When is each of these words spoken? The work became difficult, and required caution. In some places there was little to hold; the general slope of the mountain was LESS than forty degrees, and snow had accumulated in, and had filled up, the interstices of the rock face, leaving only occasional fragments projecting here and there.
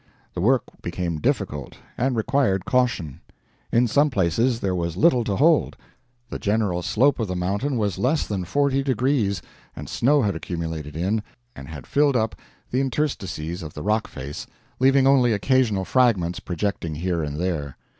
The 0.33 0.41
work 0.41 0.63
became 0.81 1.19
difficult, 1.21 1.77
and 1.95 2.15
required 2.15 2.65
caution. 2.65 3.19
In 3.71 3.87
some 3.87 4.09
places 4.09 4.59
there 4.59 4.73
was 4.73 4.97
little 4.97 5.23
to 5.25 5.35
hold; 5.35 5.77
the 6.31 6.39
general 6.39 6.81
slope 6.81 7.19
of 7.19 7.27
the 7.27 7.35
mountain 7.35 7.77
was 7.77 7.99
LESS 7.99 8.25
than 8.25 8.45
forty 8.45 8.81
degrees, 8.81 9.43
and 9.75 9.87
snow 9.87 10.23
had 10.23 10.35
accumulated 10.35 10.95
in, 10.97 11.21
and 11.55 11.67
had 11.67 11.85
filled 11.85 12.15
up, 12.15 12.35
the 12.71 12.81
interstices 12.81 13.61
of 13.61 13.75
the 13.75 13.83
rock 13.83 14.07
face, 14.07 14.47
leaving 14.79 15.05
only 15.05 15.33
occasional 15.33 15.85
fragments 15.85 16.39
projecting 16.39 16.95
here 16.95 17.21
and 17.21 17.39
there. 17.39 17.77